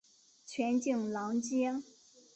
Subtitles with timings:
[0.47, 1.79] 全景廊街。